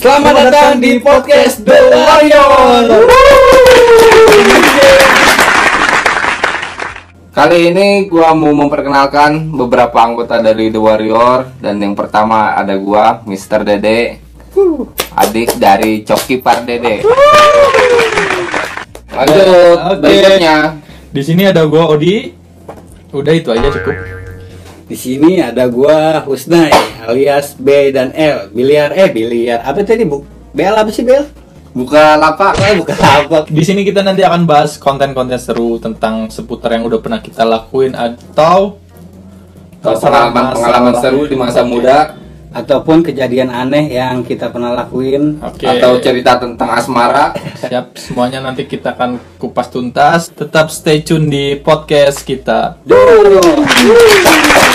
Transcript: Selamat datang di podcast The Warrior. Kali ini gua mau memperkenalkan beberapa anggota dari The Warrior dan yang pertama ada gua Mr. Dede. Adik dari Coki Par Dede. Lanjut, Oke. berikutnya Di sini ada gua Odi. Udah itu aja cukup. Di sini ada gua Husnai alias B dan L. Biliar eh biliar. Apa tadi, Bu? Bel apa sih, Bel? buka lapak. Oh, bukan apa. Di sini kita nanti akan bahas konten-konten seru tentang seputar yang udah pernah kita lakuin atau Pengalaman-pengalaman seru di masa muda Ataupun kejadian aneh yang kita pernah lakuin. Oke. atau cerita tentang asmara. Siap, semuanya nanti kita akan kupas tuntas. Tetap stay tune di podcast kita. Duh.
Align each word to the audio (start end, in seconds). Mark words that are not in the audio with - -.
Selamat 0.00 0.32
datang 0.48 0.80
di 0.80 0.96
podcast 0.96 1.60
The 1.60 1.76
Warrior. 1.92 3.04
Kali 7.36 7.58
ini 7.68 8.08
gua 8.08 8.32
mau 8.32 8.48
memperkenalkan 8.56 9.52
beberapa 9.52 10.00
anggota 10.00 10.40
dari 10.40 10.72
The 10.72 10.80
Warrior 10.80 11.60
dan 11.60 11.84
yang 11.84 11.92
pertama 11.92 12.56
ada 12.56 12.80
gua 12.80 13.20
Mr. 13.28 13.60
Dede. 13.60 14.24
Adik 15.20 15.60
dari 15.60 16.00
Coki 16.00 16.40
Par 16.40 16.64
Dede. 16.64 17.04
Lanjut, 19.12 19.44
Oke. 19.84 20.00
berikutnya 20.00 20.80
Di 21.12 21.20
sini 21.20 21.44
ada 21.44 21.68
gua 21.68 21.92
Odi. 21.92 22.32
Udah 23.12 23.36
itu 23.36 23.52
aja 23.52 23.68
cukup. 23.68 24.19
Di 24.90 24.98
sini 24.98 25.38
ada 25.38 25.70
gua 25.70 26.18
Husnai 26.26 26.74
alias 27.06 27.54
B 27.54 27.94
dan 27.94 28.10
L. 28.10 28.50
Biliar 28.50 28.90
eh 28.90 29.06
biliar. 29.06 29.62
Apa 29.62 29.86
tadi, 29.86 30.02
Bu? 30.02 30.26
Bel 30.50 30.74
apa 30.74 30.90
sih, 30.90 31.06
Bel? 31.06 31.30
buka 31.70 32.18
lapak. 32.18 32.58
Oh, 32.58 32.74
bukan 32.82 32.98
apa. 32.98 33.38
Di 33.46 33.62
sini 33.62 33.86
kita 33.86 34.02
nanti 34.02 34.26
akan 34.26 34.42
bahas 34.42 34.74
konten-konten 34.76 35.38
seru 35.38 35.78
tentang 35.78 36.26
seputar 36.26 36.74
yang 36.74 36.82
udah 36.86 36.98
pernah 36.98 37.22
kita 37.22 37.46
lakuin 37.46 37.94
atau 37.94 38.82
Pengalaman-pengalaman 39.80 40.94
seru 41.00 41.24
di 41.24 41.36
masa 41.38 41.64
muda 41.64 42.12
Ataupun 42.50 43.06
kejadian 43.06 43.48
aneh 43.48 43.94
yang 43.94 44.26
kita 44.26 44.50
pernah 44.50 44.74
lakuin. 44.74 45.38
Oke. 45.38 45.70
atau 45.70 46.02
cerita 46.02 46.34
tentang 46.34 46.74
asmara. 46.74 47.30
Siap, 47.62 47.94
semuanya 47.94 48.42
nanti 48.42 48.66
kita 48.66 48.98
akan 48.98 49.22
kupas 49.38 49.70
tuntas. 49.70 50.34
Tetap 50.34 50.66
stay 50.74 50.98
tune 51.06 51.30
di 51.30 51.54
podcast 51.54 52.26
kita. 52.26 52.82
Duh. 52.82 54.66